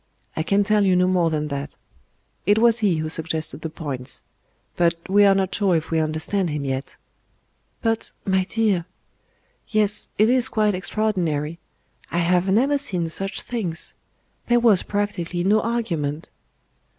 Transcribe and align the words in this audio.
I 0.35 0.41
can 0.41 0.63
tell 0.63 0.83
you 0.83 0.95
no 0.95 1.05
more 1.05 1.29
than 1.29 1.49
that. 1.49 1.75
It 2.47 2.57
was 2.57 2.79
He 2.79 2.97
who 2.97 3.07
suggested 3.07 3.61
the 3.61 3.69
points. 3.69 4.21
But 4.75 4.95
we 5.07 5.25
are 5.25 5.35
not 5.35 5.53
sure 5.53 5.75
if 5.75 5.91
we 5.91 5.99
understand 5.99 6.49
Him 6.49 6.65
yet." 6.65 6.97
"But, 7.83 8.11
my 8.25 8.43
dear" 8.45 8.87
"Yes; 9.77 10.09
it 10.17 10.27
is 10.27 10.47
quite 10.49 10.73
extraordinary. 10.73 11.59
I 12.09 12.17
have 12.17 12.49
never 12.49 12.79
seen 12.79 13.09
such 13.09 13.43
things. 13.43 13.93
There 14.47 14.59
was 14.59 14.81
practically 14.81 15.43
no 15.43 15.61
argument." 15.61 16.31